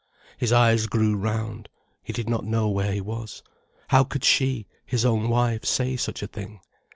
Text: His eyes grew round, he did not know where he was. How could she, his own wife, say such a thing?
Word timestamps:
His 0.35 0.51
eyes 0.51 0.87
grew 0.87 1.15
round, 1.15 1.69
he 2.01 2.11
did 2.11 2.27
not 2.27 2.43
know 2.43 2.67
where 2.69 2.91
he 2.91 3.01
was. 3.01 3.43
How 3.89 4.03
could 4.03 4.23
she, 4.23 4.65
his 4.83 5.05
own 5.05 5.29
wife, 5.29 5.63
say 5.63 5.95
such 5.95 6.23
a 6.23 6.27
thing? 6.27 6.59